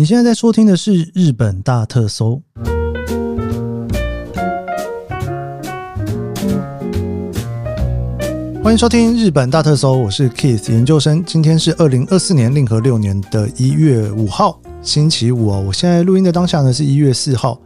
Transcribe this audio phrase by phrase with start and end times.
[0.00, 2.40] 你现在在收听的是《日本大特搜》，
[8.64, 11.22] 欢迎收听《日本大特搜》，我是 Keith 研究生。
[11.26, 15.62] 今天是二零二四年令和六年的一月五号，星期五哦。
[15.66, 17.60] 我现在录音的当下呢是一月四号。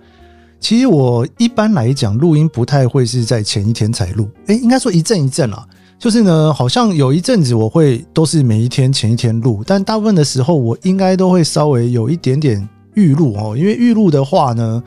[0.59, 5.65] 其实我一般来讲录音不太会是在前一天才录，诶，应该说一阵一阵啦。
[5.99, 14.83] 就是呢，好像有一阵子我会都是每一天前一天录，但大部分的时候我应该都会稍微有一点点预录哦，因为预录的话呢，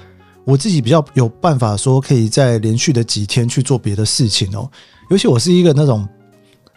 [0.46, 4.70] 我自己比较有办法说可以在连续的几天去做别的事情哦。
[5.10, 6.08] 尤其我是一个那种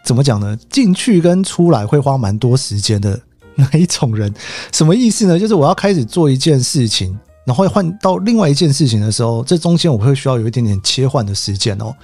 [0.05, 3.21] 怎么讲呢，进去跟出来会花蛮多时间的
[3.55, 4.33] 那一种人。
[4.73, 5.39] 什么意思呢？
[5.39, 11.95] 就是我要开始做一件事情，然后换到另外一件事情的时候，这中间我会需要有一点点切换的时间哦。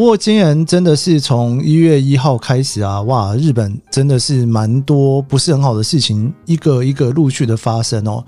[0.00, 8.24] 不过今年真的是从一月一号开始啊，哇，日本真的是蛮多不是很好的事情，一个一个陆续的发生哦。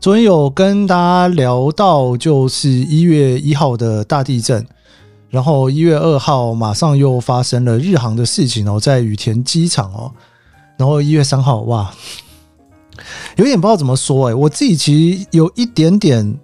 [0.00, 4.66] 昨天有跟大家聊到，就是一月一号的大地震，
[5.28, 10.10] 然后一月二号马上又发生了日航的事情哦，在羽田机场哦，
[10.78, 11.94] 然后一月三号，哇，
[13.36, 16.38] 有点不知道怎么说哎，我自己其实有一点点，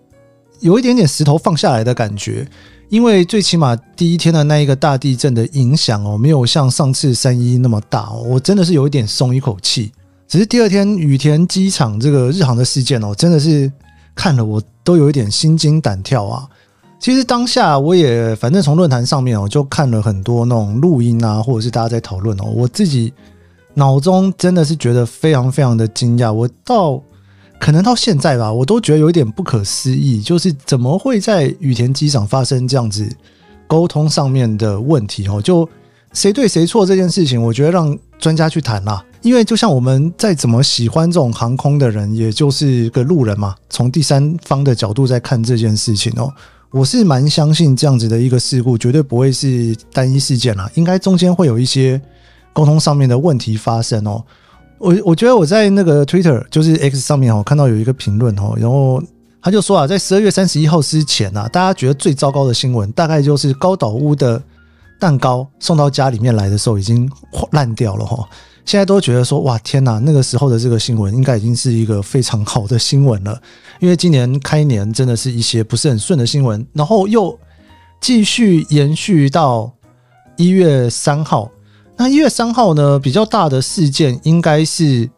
[0.61, 2.47] 有一点点石头放下来的感觉。
[2.91, 9.93] 因为最起码第一天的那一个大地震的影响哦，没有像上次三一那么大，我真的是有一点松一口气。
[10.27, 13.71] 只是第二天羽田机场这个日航的事件哦，真的是
[14.15, 16.49] 看了我都有一点心惊胆跳啊。
[16.99, 23.13] 其实当下我也反正从论坛上面哦，就看了很多那种录音啊，或者是大家在讨论哦，我自己
[23.75, 26.33] 脑中真的是觉得非常非常的惊讶。
[26.33, 27.03] 我到。
[27.61, 33.07] 可能到现在吧，我都觉得有一点不可思议，就是怎么会在羽田机场发生这样子
[33.67, 35.43] 沟通上面的问题哦？
[35.43, 35.69] 就
[36.13, 39.05] 谁对谁错这件事情，我觉得让专家去谈啦。
[39.21, 46.33] 因为就像我们再怎么喜欢这种航空的人，也就是个路人嘛，从第三方的角度在看这件事情哦，
[46.71, 52.01] 我是蛮相信这样子的一个事故绝对不会是单一事件啦，应该中间会有一些
[52.53, 54.25] 沟通上面的问题发生哦。
[54.79, 59.03] 我我觉得我在那个 Twitter 就是 X 上面哦，看到有一个评论哦，然后
[59.43, 64.41] 他就说啊，在十二月三十一号之前啊，大家觉得最糟糕的新闻，大概就是高岛屋的
[65.01, 67.11] 蛋糕送到家里面来的时候已经
[67.51, 68.29] 烂掉了哈。
[68.65, 73.41] 现在都觉得说哇天哪，那个时候的这个新闻应该已经是一个非常好的新闻了，
[73.81, 77.37] 因为今年开年真的是一些不是很顺的新闻，然后又
[78.01, 79.73] 继续延续到
[80.37, 81.51] 一月三号。
[82.01, 85.11] 那一月三号呢，比较大的事件应该是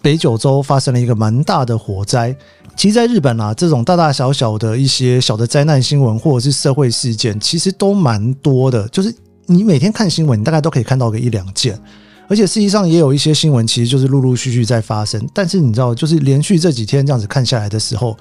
[0.00, 2.34] 北九州发生了一个蛮大的火灾。
[2.74, 8.88] 其实，在日本啊，这种大大小小的一些小的灾难新闻或者是社会事件，其实都蛮多的。
[8.88, 11.78] 就是你每天看新闻，你大概都可以看到个一两件。
[12.28, 15.22] 而且，事实上也有一些新闻，其实就是陆陆续续在发生。
[15.34, 18.16] 但是，你知道，就是连续这几天这样子看下来的时候，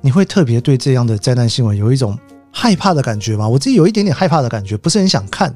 [0.00, 2.16] 你会特别对这样的灾难新闻有一种
[2.52, 3.48] 害怕的感觉吗？
[3.48, 5.52] 我自己有一点点害怕的感觉，不是很想看。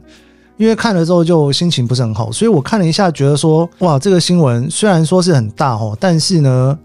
[0.57, 6.79] 因为看了之后就心情不是很好，所以我看了一下，觉得说哇，这个新闻虽然说是很大哦，但是呢，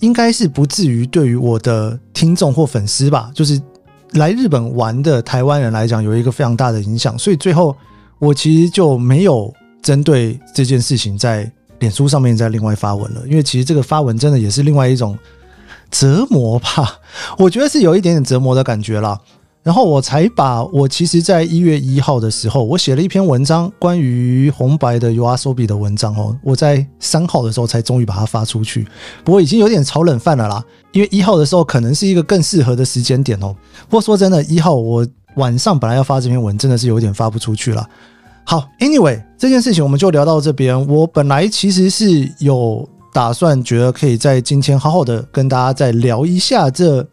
[0.00, 3.60] 应该是不至于对于我的听众或粉丝吧，就是
[4.12, 7.16] 来日本玩的台湾人来讲，有一个非常大的影响。
[7.18, 7.76] 所以最后
[8.18, 15.16] 我其实就没有针对这件事情在脸书上面再另外发文了，因为其实这个发文真的也是另外一种
[15.90, 16.98] 折磨吧，
[17.38, 19.18] 我觉得是有一点点折磨的感觉啦。
[19.62, 26.34] 然后我才把我其实，在一月一号的时候，我写了一篇文章，关于红白的 u a s o b i 的文章哦。
[26.42, 28.88] 我在三号的时候才终于把它发出去，
[29.22, 30.64] 不过已经有点炒冷饭了啦。
[30.92, 33.54] 因为一号的时候可能是一个更适合的时间点哦。
[33.88, 35.06] 不过说真的，一号我
[35.36, 37.86] 晚上本来要发这篇文，真的是有点发不出去了。
[38.44, 40.88] 好，Anyway，这件事情我们就聊到这边。
[40.88, 47.06] 我本来其实是有打算，觉得可以在今天好好的跟大家再聊一下这。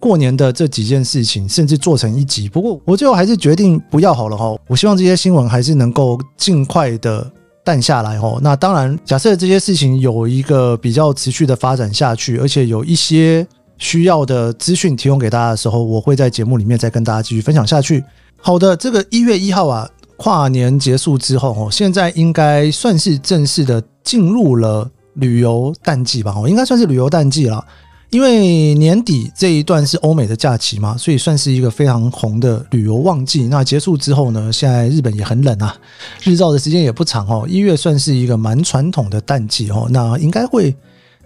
[0.00, 2.48] 过年的这几件事情，甚至做成一集。
[2.48, 4.54] 不过我最后还是决定不要好了哈。
[4.66, 7.30] 我希望这些新闻还是能够尽快的
[7.64, 8.38] 淡下来哈。
[8.40, 13.46] 那当然，假设这些事情有一个比较持续的发展下去，而且有一些
[13.76, 18.02] 需要的资讯提供给大家的时候，我会在节目里面再跟大家继续分享下去。
[18.40, 26.32] 好的，这个一月一号啊，跨年结束之后哦，现在应该算是正式的进入了旅游淡季吧？
[26.36, 27.64] 哦，应该算是旅游淡季了。
[28.10, 33.46] 因为年底这一段是欧美的假期嘛，所以算是一个非常红的旅游旺季。
[33.48, 35.76] 那结束之后呢，现在日本也很冷啊，
[36.24, 37.46] 日照的时间也不长哦。
[37.46, 40.74] 一月算是一个蛮传统的淡季哦，那应该会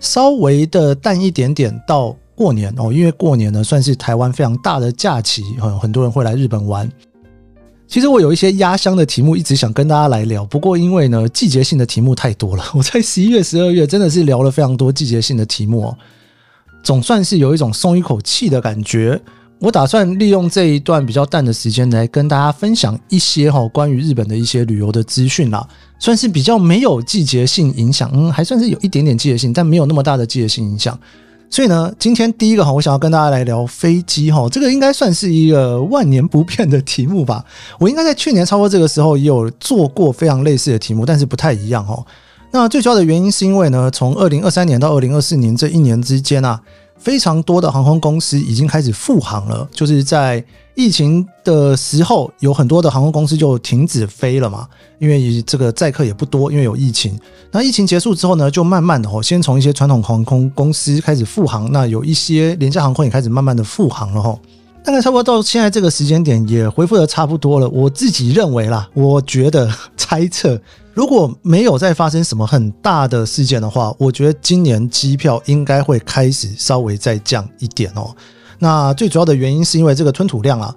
[0.01, 5.45] 稍微的淡一点点到过年哦，因为过年呢算是台湾非常大的假期，
[5.81, 6.91] 很多人会来日本玩。
[7.87, 15.99] 其实我有一些压箱的题目一直想跟大家来聊，不过因为呢季节性的题目太多了，我在十一月、十二月真的是聊了非常多季节性的题目哦。
[16.83, 19.21] 总算是有一种松一口气的感觉。
[19.59, 25.65] 我打算利用这一段比较淡的时间来跟大家分享一些哈关于日本的一些旅游的资讯啦，
[26.01, 30.99] 算是比较没有季节性影响，嗯，还算是有一点点季节性，但没有那么大的季节性影响。
[31.49, 37.45] 所以呢，今天第一个哈，我想要跟大家来聊飞机哈，这个应该算是一个万年不变的题目吧。
[37.79, 42.05] 我应该在去年差不多这个时候也有做过非常类似的题目，但是不太一样哈。
[42.53, 46.61] 那最主要的原因是因为呢，从二零二三年到二零二四年这一年之间啊。
[46.99, 50.45] 非常多的航空公司已经开始复航了，就是在
[50.77, 54.69] 疫情的时候，有很多的航空公司就停止飞了嘛，
[55.01, 57.19] 因为这个载客也不多，因为有疫情。
[57.51, 64.39] 那疫情结束之后呢，就慢慢的哦，先从一些传统航空公司开始复航，那有一些廉价航空也开始慢慢的复航了哈。
[64.85, 67.69] 大概差不多到现在这个时间点，也恢复的差不多了。
[67.69, 69.69] 我自己认为啦，我觉得
[69.99, 70.57] 猜测。
[70.95, 78.15] 如果没有再发生什么很大的事件的话，我觉得今年机票应该会开始稍微再降一点哦。
[78.59, 80.75] 那最主要的原因是因为这个吞吐量啊，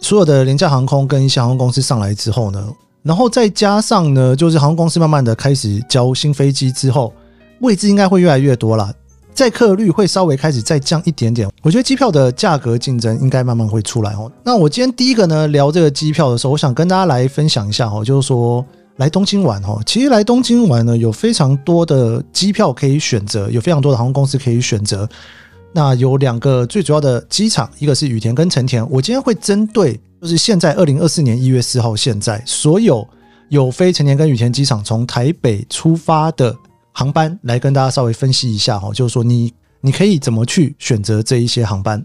[0.00, 2.66] 所有的廉价航空跟航空公司上来之后呢，
[3.02, 7.12] 然后再加上呢，就是航空公司慢慢的开始交新飞机之后，
[7.60, 8.90] 位置应该会越来越多了，
[9.34, 11.46] 载客率会稍微开始再降一点点。
[11.62, 14.32] 我觉得机票的价格竞争应该慢慢会出来哦。
[14.42, 18.64] 那我今天第一个呢，聊这个机票的时候，我想跟大家来分享一下哦，就是说。
[18.98, 25.08] 来东京玩哦，其实来东京玩呢，有非常多的机票可以选择，有非常多的航空公司可以选择。
[25.72, 28.88] 那有两个最主要的机场，一个是羽田跟成田。
[28.90, 33.06] 我今天会针对就是现在二零二四年一月四号现在所有
[33.50, 36.56] 有飞成田跟羽田机场从台北出发的
[36.92, 42.04] 航班来跟大家稍微分析一下哈，就是说你你可以怎么去选择这一些航班。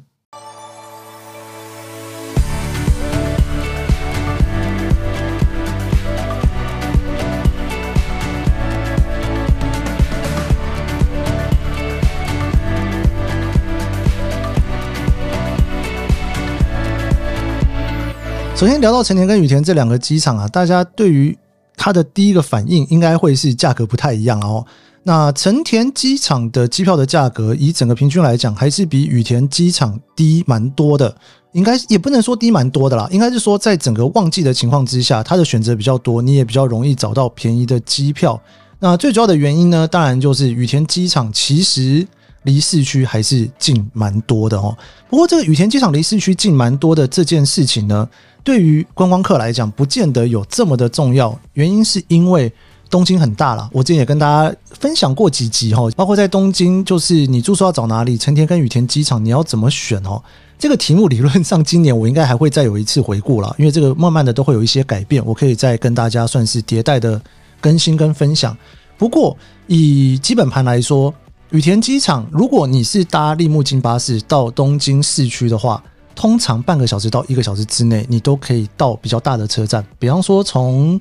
[18.56, 21.36] 首先聊到成田跟羽田这两个机场啊，大家对于
[21.76, 24.66] 它的第一个反应应该会是价格不太一样哦。
[25.02, 31.14] 那成田机场的机票的价格，以整个平均来讲，还是比羽田机场低蛮多的。
[31.52, 38.40] 应该也不能说低蛮多的啦，应该是说在整个旺季的情况之下，它的选择比较多，你也比较容易找到便宜的机票。
[38.80, 42.08] 那最主要的原因呢，当然就是羽田机场其实
[42.44, 44.78] 离市区还是近蛮多的哦。
[45.10, 48.08] 不过这个羽田机场离市区近蛮多的这件事情呢，
[48.44, 51.38] 对于观光客来讲，不见得有这么的重要。
[51.54, 52.52] 原因是因为
[52.90, 60.22] 东京很大了，我之前也跟大家分享过几集哈，包括在东京，就是你住宿要找哪里，成田跟羽田机场你要怎么选哦。
[60.60, 67.20] 这个题目理论上今年我应该还会再有一次回顾了，因为这个慢慢的都会有一些改变，我可以再跟大家算是迭代的
[67.60, 68.56] 更新跟分享。
[68.98, 69.36] 不过
[69.68, 71.14] 以基本盘来说，
[71.54, 75.84] 羽田机场如果你是搭立木金巴士到东京市区的话，
[76.16, 79.86] 通常半个小时到一个小时之内，你都可以到比较大的车站。
[80.00, 81.00] 比方说，从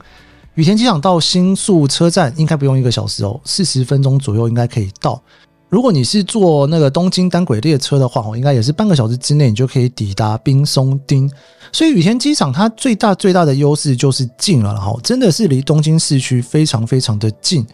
[0.53, 5.19] 羽田机场到新宿车站，应该不用一个小时哦，四十分钟左右应该可以到。
[5.71, 11.31] 如果你是坐那个东京单轨列车的话，哦，应该也是半个小时之内，你就可以抵达滨松町。
[11.73, 17.67] 所以羽田机场它最大最大的优势就是近了，哈，真的是离东京市区非常非常的近。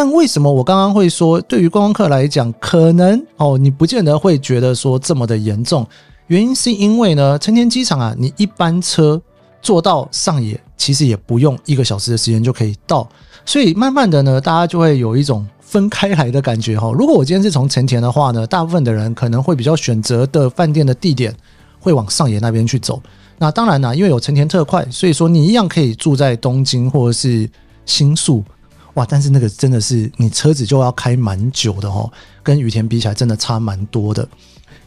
[0.00, 5.84] 但为什么我刚刚会说，对于观光客来讲，可能哦，你不见得会觉得说这么的严重？
[6.28, 9.20] 原因是因为呢，成田机场啊，你一班车
[9.60, 13.08] 坐到上野，其实也不用一个小时的时间就可以到，
[13.44, 16.92] 所以慢慢的呢，大家就会有一种分开来的感觉哈。
[16.92, 21.34] 如果我今天是从成田的话呢，大部分的人可能会比较选择的饭店的地点
[21.80, 23.02] 会往上野那边去走。
[23.36, 27.50] 那当然啦，因为有成田特快，所以说你一样可以住在东京或者是
[27.84, 28.44] 新宿，
[28.98, 29.06] 哇！
[29.08, 32.10] 但是那个真的是你车子就要开蛮久的哦，
[32.42, 34.28] 跟羽田比起来真的差蛮多的。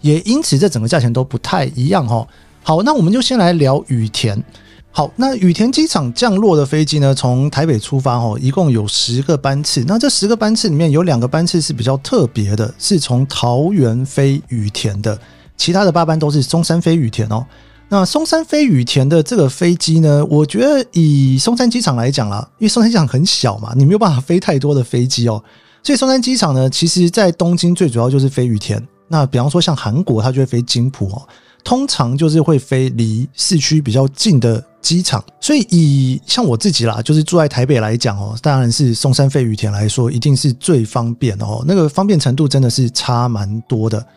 [0.01, 2.27] 也因此，这整个价钱都不太一样哈。
[2.61, 4.43] 好，那我们就先来聊羽田。
[4.91, 9.85] 好，那羽田机场降落的飞机呢，从台北出发哦，一共有十个班次。
[9.87, 15.17] 那这十个班次里面有两个班次是比较特别的，是从桃园飞羽田的，
[15.55, 17.45] 其他的八班都是中山飞羽田哦。
[17.93, 25.43] 那松山飞羽田的这个飞机呢，我觉得以松山机场来讲啦，因为松山机场很小嘛，你没有办法飞太多的飞机哦，
[25.83, 28.81] 所以松山机场呢，其实在东京最主要就是飞羽田。
[29.09, 31.27] 那比方说像韩国，它就会飞金浦哦，
[31.65, 35.21] 通常就是会飞离市区比较近的机场。
[35.41, 41.61] 所以以像我自己啦，就是住在台北来讲哦，当然是松山飞羽田来说，一定是最方便哦。
[41.67, 44.07] 那个方便程度真的是差蛮多的。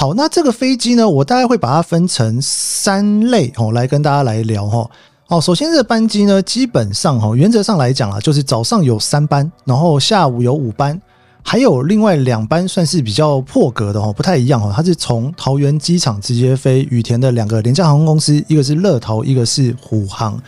[0.00, 4.88] 好，那这个飞机呢，我大概会把它分成三类哦，来跟大家来聊哈。
[5.26, 11.02] 好，首先这班机呢，基本上哈，原则上来讲啊，就是早上有三班，然后下午有五班。
[11.42, 14.72] 还有另外两班算是比较破格的哦，不太一样哦。
[14.72, 20.40] 它是从桃园机场直接飞羽田的两个廉价航空公司，一个是乐桃，一个是虎航。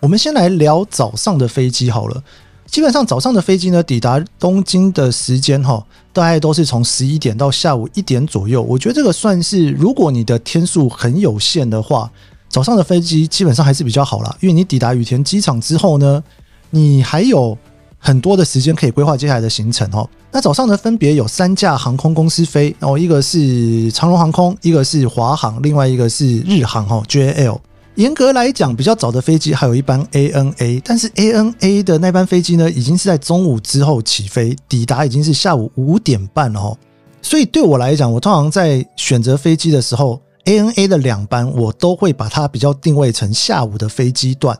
[0.00, 2.22] 我们先来聊早上的飞机好了。
[2.66, 8.60] 基本上早上的飞机呢，抵达东京的时间哈，大概都是从十一点到下午一点左右。
[8.62, 12.10] 我觉得这个算是，如果你的天数很有限的话，
[12.48, 16.22] 早上的飞机基本上还是比较好啦，因为你抵达羽田机场之后呢，
[16.70, 17.56] 你还有
[17.98, 20.08] 很多的时间可以规划接下来的行程哦。
[20.32, 27.58] 那早上呢，分别有三架航空公司飞，然后一个是长荣航空，一个是华航，另外一个是日航哈 JAL。
[27.96, 36.76] 严格来讲，比较早的飞机还有一班 ANA，但是 ANA 的那班飞机呢，已经是在中午之后起飞，抵达已经是下午五点半了哦。
[37.22, 44.58] 所以对我来讲，我通常在选择飞机的时候，ANA 的两班我都会把它比较定位成下午的飞机段。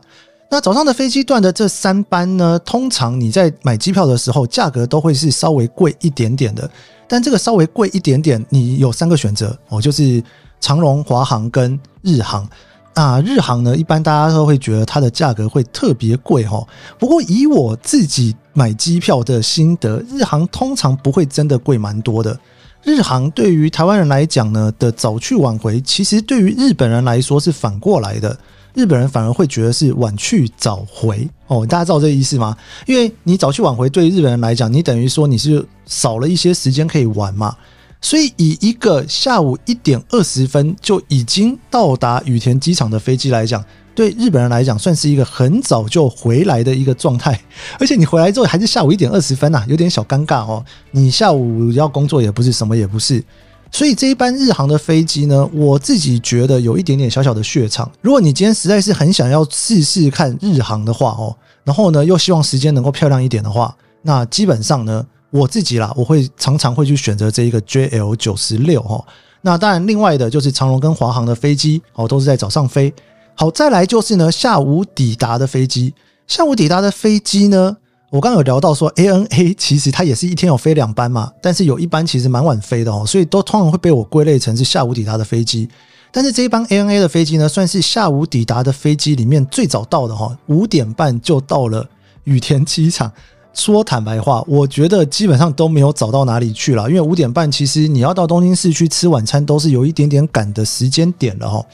[0.49, 6.69] 那早上的飞机段的这三班呢，通常你在买机票的时候，价格都会是稍微贵一点点的。
[7.05, 10.23] 但这个稍微贵一点点，你有三个选择哦，就是
[10.61, 12.47] 长荣、华航跟日航。
[12.95, 16.65] 啊，日航呢，一般大家都会觉得它的价格会特别贵哈。
[16.97, 22.39] 不过以我自己买机票的心得，日航通常不会真的贵蛮多的。
[22.83, 28.37] 日航对于台湾人来讲呢的早去晚回，其实对于日本人来说是反过来的。
[28.73, 31.65] 日本人反而会觉得是晚去早回哦。
[31.65, 32.55] 大家知道这个意思吗？
[32.85, 37.55] 因为你早去晚回，对于日本人来讲，你等于说你是少了一些时间可以玩嘛。
[38.01, 43.63] 所以，以一个下午一点二十分就已经到达羽田机场的飞机来讲，
[43.95, 47.39] 对日本人来讲，算是一个很早就回来的一个状态。
[47.79, 50.63] 而且你回来之后还是下午一点二十分呐，有点小尴尬哦。
[50.91, 53.23] 你下午要工作也不是，什么也不是。
[53.71, 57.91] 所以这一班日航的飞机呢，我自己觉得有一点点小小的怯场。
[58.01, 65.03] 如果你今天实在是很想要试试看日航的话哦，然后呢又希望时间能够漂亮一点的话，那基本上呢。
[65.31, 69.03] 我自己啦，我会常常会去选择这一个 JL 九十六哈。
[69.41, 72.93] 那当然，另外的就是长荣跟华航的飞机哦，都是在早上飞。
[73.35, 75.93] 好，再来就是呢，下午抵达的飞机。
[76.25, 77.77] 下午抵达的飞机呢，
[78.09, 85.69] 我刚刚有聊到说，ANA 其实它也是一天有飞两班嘛，但是有一班其实蛮晚飞的哦，所以都通常会被我归类成是下午抵达的飞机。
[86.11, 91.87] 但是这一班 ANA 的飞机呢，算是下午抵达的飞机里面最早到的哈，五点半就到了
[92.23, 93.11] 羽田机场。
[93.55, 101.65] 说坦白话，我觉得基本上都没有早到哪里去了，因为五点半其实你要到东京市区吃晚餐都是有一点点赶的时间点了哈。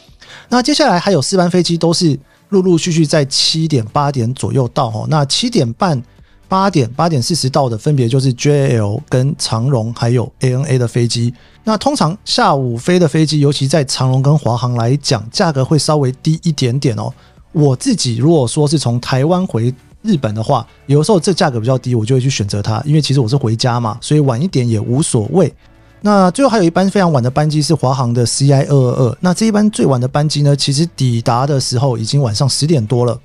[0.48, 2.18] 那接下来还有四班飞机都是
[2.50, 5.06] 陆陆续续在七点八点左右到哈。
[5.10, 6.02] 那七点半、
[6.48, 11.34] 八点、八点四十到的分别就是 JAL 跟长荣还有 ANA 的飞机。
[11.64, 17.12] 那通常下午飞的飞机，尤其在长荣跟华航来讲，价格会稍微低一点点哦。
[17.52, 25.54] 我自己如果说是从台湾回日本的话，有的时候这价格比较低，我就会去选择它，因为其实我是回家嘛，所以晚一点也无所谓。
[26.02, 33.20] 那最后还有一班非常晚的班机是华航的 CI 二二二，那这一班最晚的班机呢，其实抵达的时候已经晚上十点多了，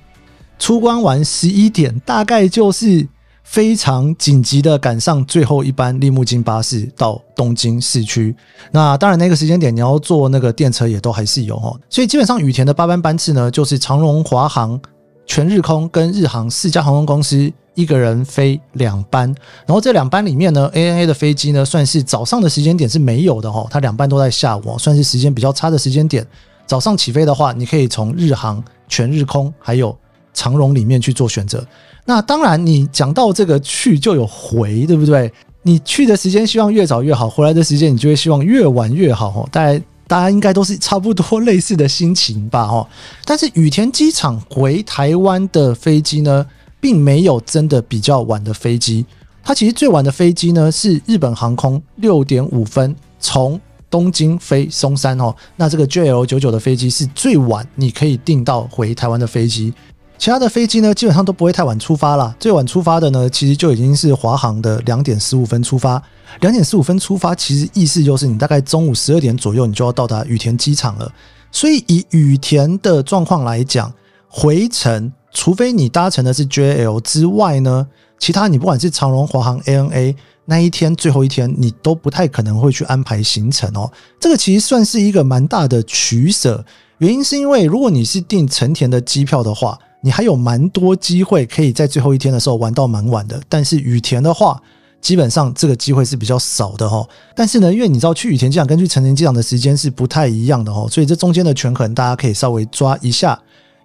[0.59, 3.07] 出关完十一点，大概就是
[3.43, 8.35] 非常紧急的赶上最后一班利木津巴士到东京市区。
[8.71, 14.79] 那当然那个时间点你要坐那个电车也都还是有哈，所以基本上羽田的八班班次呢，就是长荣、华航。
[15.27, 19.27] 全日空跟日航四家航空公司一个人飞两班，
[19.67, 26.25] 然后这两班里面呢，ANA 的飞机呢算是早上的时间点是没有的哈，它两班都在下午，算是时间比较差的时间点。
[26.65, 29.95] 早上起飞的话，你可以从日航、全日空还有
[30.33, 31.63] 长荣里面去做选择。
[32.05, 35.31] 那当然，你讲到这个去就有回，对不对？
[35.61, 39.47] 你去的时间希望越早越好，回来的时间你就会希望越晚越好哈。
[39.51, 39.81] 大概。
[40.07, 42.87] 大家应该都是差不多类似的心情吧，哦，
[43.25, 46.45] 但是羽田机场回台湾的飞机呢，
[46.79, 49.05] 并没有真的比较晚的飞机。
[49.43, 53.59] 它其实最晚的飞机呢，是日本航空六点五分从
[53.89, 55.33] 东京飞松山哦。
[55.55, 59.73] 那这个 JL 九九的飞机是最晚你可以订到回台湾的飞机。
[60.17, 62.35] 其他的飞机呢，基本上都不会太晚出发了。
[62.39, 66.01] 最晚出发的呢，其实就已经是华航的两点十五分出发。
[66.41, 71.11] 两点十五分出发，其实意思就是你大概中午十二点左右，你就要到达羽田机场了。
[71.51, 73.93] 所以以羽田的状况来讲，
[74.27, 77.87] 回程除非你搭乘的是 JL 之外呢，
[78.19, 83.91] 其他你不管是长荣、华航、ANA 那一天最后一天，你都不太可能会去安排行程哦。
[84.19, 86.65] 这个其实算是一个蛮大的取舍。
[86.97, 94.57] 原因是因为如果你是订成田的机票的话，你还有蛮多机会可以在最后一天的时候玩到蛮晚的，但是羽田的话，
[95.01, 97.05] 基本上这个机会是比较少的哈。
[97.35, 103.37] 但是呢，因为你知道去羽田机场跟去成田机场的时间是不太一样的哈，所以这中间的权衡大家可以稍微抓一下。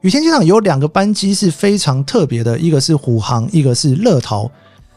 [0.02, 4.42] 羽田机场有两个班机是非常特别的，一个是虎航，一个是乐桃。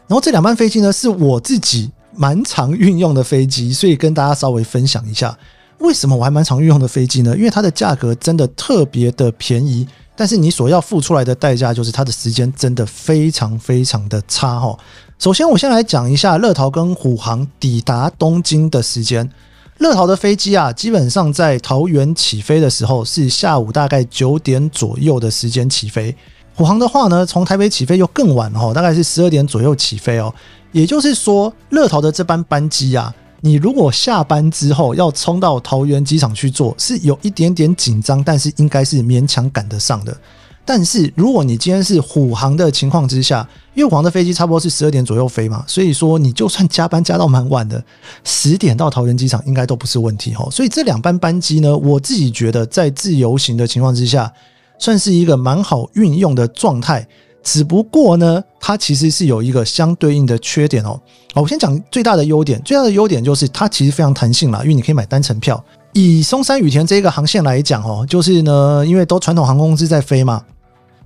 [0.06, 5.36] 然后这两班飞机呢，是我自己蛮常运用的飞机，所以跟大家稍微分享一下，
[5.78, 7.36] 为什么我还蛮常运用的飞机呢？
[7.36, 14.76] 因为它的价格真的特别的便宜，但是你所要付出来的代价就是它的时间真的非常非常的差哈。
[15.18, 19.30] 首先，我先来讲一下乐桃跟虎航抵达东京的时间。
[19.78, 26.16] 乐桃的飞机啊，基本上在桃园起飞的时候是下午大概九点左右的时间起飞。
[26.54, 30.32] 虎航的话呢，从台北起飞又更晚哦，大概是十二点左右起飞哦。
[30.72, 33.14] 也就是说，乐桃的这班班机啊，
[33.46, 40.16] 你如果下班之后要冲到桃园机场去坐，是有一点点紧张，但是应该是勉强赶得上的。
[40.64, 47.80] 但是如果你今天是虎航的情况之下，因为虎航的飞机差不多是十二点左右飞嘛，所以说你就算加班加到蛮晚的，
[48.24, 50.48] 十点到桃园机场应该都不是问题哦。
[50.50, 54.32] 所以这两班班机呢，我自己觉得在自由行的情况之下，
[54.76, 57.06] 算是一个蛮好运用的状态。
[57.46, 61.00] 只不过呢，它其实是有一个相对应的缺点哦。
[61.32, 65.62] 我先讲最大的优点，最大的优点就是它其实非常弹性啦，因为你可以买单程票。
[65.92, 70.42] 以松山羽田这个航线来讲哦，就是呢，因为都传统航空公司在飞嘛。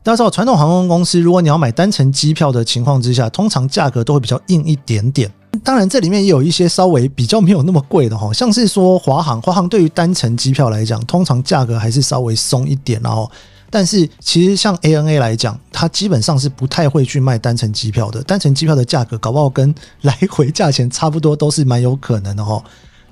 [0.03, 5.31] 大家知道，传统航空公司，如果你要买单程机票的情况之下，通常价格都会比较硬一点点。
[5.63, 12.99] 当然，这里面也有一些稍微比较没有那么贵的哈，像是说华航，华航对于单程机票来讲，通常价格还是稍微松一点。
[13.05, 13.31] 然后，
[13.71, 18.23] 但是其实像 ANA 来讲，它基本上是不太会去卖单程机票的。
[18.25, 19.73] 单程机票的价格搞不好跟
[20.03, 22.63] 来回价钱差不多，都是蛮有可能的哦。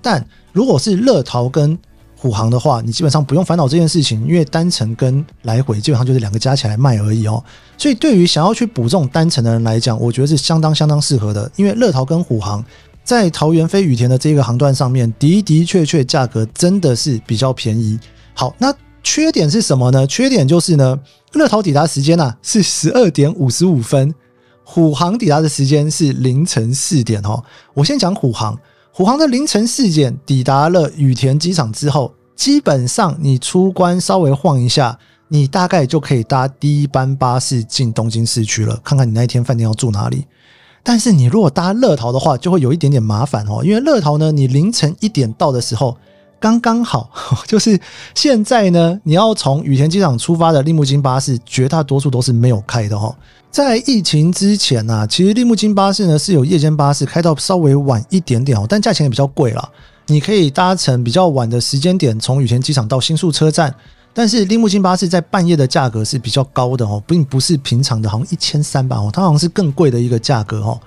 [0.02, 1.78] 但如果是乐桃跟
[2.16, 7.42] 虎航的话，你基本上不用烦恼这件事情，因为单程跟来回基本上就是两个加起来卖而已哦。
[7.76, 11.48] 所以对于想要去补这种单程的人来讲，我觉得是相当相当适合的。
[11.54, 12.64] 因为乐桃跟虎航
[13.04, 17.96] 在桃园飞羽田的这个航段上面的的确确价格真的是比较便宜。
[18.34, 18.74] 好，那
[19.10, 20.06] 缺点是什么呢？
[20.06, 20.98] 缺点就是呢，
[21.32, 24.14] 乐桃抵达时间啊是十二点五十五分，
[24.64, 27.42] 虎航抵达的时间是凌晨四点哦。
[27.72, 28.54] 我先讲虎航。
[28.92, 38.78] 虎航的凌晨四点抵达了羽田机场之后，基本上你出关稍微晃一下，你大概就可以搭第一班巴士进东京市区了。
[38.84, 40.26] 看看你那一天饭店要住哪里。
[40.82, 45.97] 但是你如果搭乐桃的话，就会有一点点麻烦哦，因为乐桃呢，你凌晨一点到的时候，
[46.40, 47.10] 刚刚好，
[47.46, 47.78] 就是
[48.14, 53.14] 现在呢，你要从羽田机场出发的利木津巴士，绝大多数都是没有开的哦。
[53.50, 59.68] 在疫情之前呢、啊，其实利木津巴士呢是有夜间巴士开到稍微晚一点点哦，但价钱也比较贵啦。
[60.06, 63.74] 你可以搭乘比较晚的时间点从羽田机场到新宿车站，
[64.14, 70.78] 但是利木津巴士在半夜的价格是比较高的哦，并不是平常的，好像一千三吧哦，它好像是更贵的一个价格哦。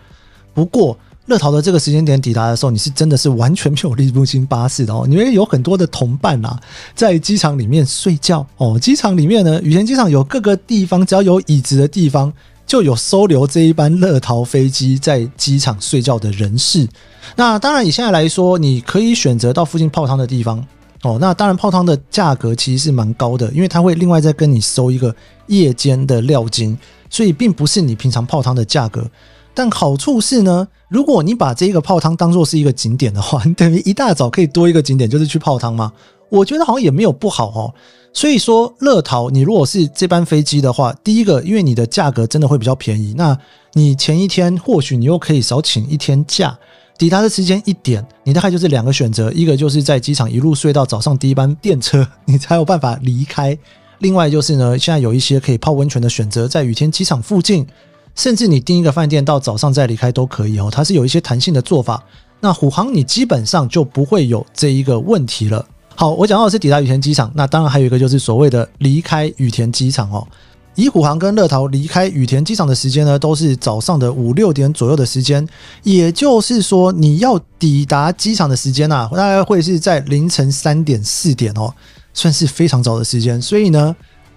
[0.54, 6.60] 不过乐淘的这个时间点抵达的时候，你是真的是完全没有利木津巴士的哦，因为有很多的同伴啊
[6.96, 8.78] 在机场里面睡觉哦。
[8.80, 12.32] 机场里面呢，羽田机场有各个地方，只要有椅子的地方。
[12.68, 16.88] 就有收留这一班乐淘飞机在机场睡觉的人士。
[17.36, 20.66] 那当然，以现在来说，你可以选择到附近泡汤的地方
[21.02, 21.18] 哦。
[21.20, 25.14] 那当然，泡汤的价格其实是蛮高的，因为它会另外再跟你收一个
[25.48, 26.78] 夜间的料金，
[27.10, 29.06] 所以并不是你平常泡汤的价格。
[29.54, 35.92] 但好处是呢，如果你把这个泡汤当做是一个景点的话，你 等于一大早可以多一个景点，就是去泡汤吗？
[36.30, 37.74] 我觉得好像也没有不好哦。
[38.14, 43.38] 所以说，乐桃，你如果是这班飞机的话，第一个，因为你的价格真的会比较便宜，那
[43.74, 46.58] 你前一天或许你又可以少请一天假，
[46.98, 53.56] 抵达的时间一点，你大概就是两个选择，一个就是在机场一路睡到早上第一班电车， 你才有办法离开；
[54.00, 57.66] 另外就是呢，现在有一些可以泡温泉的选择，在羽田机场附近，
[58.16, 62.04] 甚至你订一个饭店到早上再离开都可以哦，它是有一些弹性的做法。
[62.40, 65.66] 那虎航你基本上就不会有这一个问题了。
[65.96, 70.28] 好，我讲到的是抵达羽田机场，那当然还有一个就是所谓的离开羽田机场哦。
[70.76, 75.46] 以虎航跟乐桃离开羽田机场的时间呢，都是早上的五六点左右的时间，
[75.84, 81.72] 也就是说你要抵达机场的时间啊，大概会是在凌晨三点四点哦，
[82.14, 83.40] 算是非常早的时间。
[83.42, 83.96] 所以呢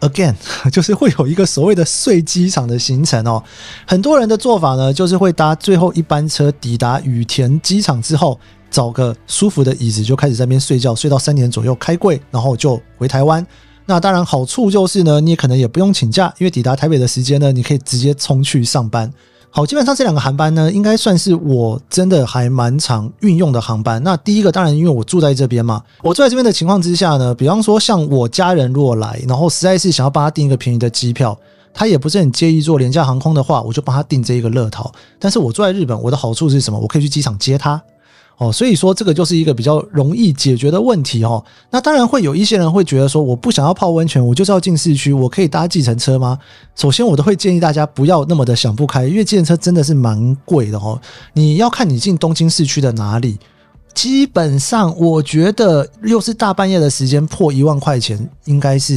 [0.08, 0.34] ，again
[0.70, 3.42] 就是会有一个所谓的睡机场的行程哦。
[3.86, 8.38] 很多人的做法呢，就是会搭最后一班车抵达羽田机场之后。
[8.70, 13.46] 找个舒服的椅子就开始在那边睡觉，睡到三点左右开柜，然后就回台湾。
[13.86, 19.08] 那当然好处就是呢，你可能也不用请假，因为抵达台北的时间呢，你可以直接冲去上班。
[19.56, 24.02] 好，基本上这两个航班呢，应该算是我真的还蛮常运用的航班。
[24.02, 31.38] 那第一个当然因为我住在这边嘛，我住在这边的情况之下呢，比方说像我家人如果来，然后实在是想要帮他订一个便宜的机票，
[31.72, 34.90] 他也不是很介意做廉价航空的话，我就帮他订这一个乐淘。
[35.20, 36.80] 但是我住在日本，我的好处是什么？
[36.80, 37.80] 我可以去机场接他。
[38.36, 41.44] 哦，所以说这个就是一个比较容易解决的问题哦。
[41.70, 46.36] 那当然会有一些人会觉得说，我不想要泡温泉，我就是要进市区，我可以搭计程车吗？
[46.74, 51.00] 首先，我都会建议大家不要那么的想不开，因为计程车真的是蛮贵的哦。
[51.32, 53.38] 你要看你进东京市区的哪里，
[53.94, 58.94] 基本上我觉得又是大半夜的时间破一万块钱，应该是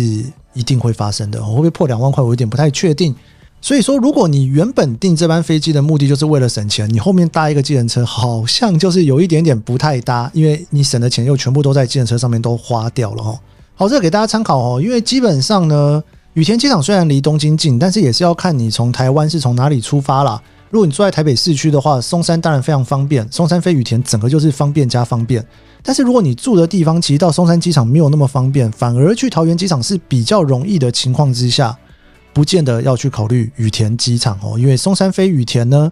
[0.53, 1.43] 一定会发生的。
[1.43, 3.15] 会不会破两万块，我有点不太确定。
[3.59, 13.39] 所以说，如果你原本订这班飞机的目的就是为了省钱，你后面搭一个计程车，好像就是有一点点不太搭，因为你省的钱又全部都在计程车上面都花掉了哦。
[13.75, 16.01] 好，这个给大家参考哦，因为基本上呢，
[16.33, 20.41] 羽田机场虽然离东京近，但是也是要看你从台湾是从哪里出发啦。
[20.69, 25.43] 如果你住在台北市区的话，松山当然非常方便，松山飞羽田整个就是方便加方便。
[25.81, 31.75] 但是如果你住的地方其实到松山机场没有那么方便，反而去桃园机场是比较容易的情况之下。
[32.37, 35.91] 不见得要去考虑羽田机场哦，因为松山飞羽田呢，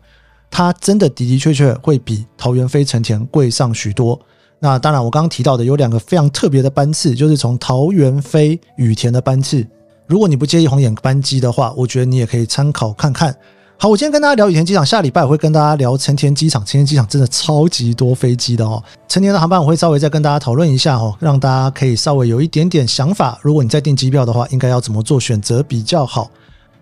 [0.51, 4.21] 它真的的的确确会比桃园飞成田贵上许多。
[4.59, 9.65] 那当然，我刚刚提到的有两个非常特别的班次，就是从桃园飞羽田的班次。
[10.05, 13.35] 如果你不介意红眼班机的话，我觉得你也可以参考看看。
[13.77, 16.61] 好，我今天跟大家聊羽田机场，下礼拜我会跟大家聊成田机场。
[16.65, 23.37] 成田机场真的超级多飞机的哦，成田的航班我会稍微再跟大家讨论一下哦，让大家可以稍微有一点点想法。
[23.41, 26.31] 如果你在订机票的话，应该要怎么做选择比较好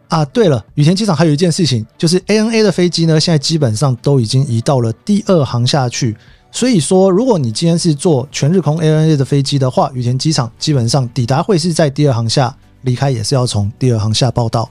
[0.08, 0.24] 啊？
[0.26, 6.16] 对了，羽田机场还有一件事情，就是 ANA 的飞机呢，现在基本上都已经移到了第二航下去。
[6.52, 14.70] 所以说，如果你今天是坐全日空 ANA 的飞机的话，羽田机场基本上抵达会是在第二航下，离开也是要从第二航下报到。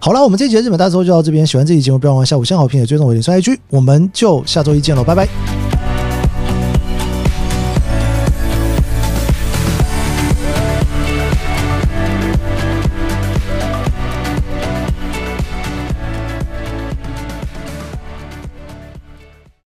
[0.00, 1.46] 好了，我们这一集的日本大作就到这边。
[1.46, 5.63] 喜欢这期节目，不要忘了下午先好评，也追踪我的脸书 IG，我们就下周一见喽，拜拜。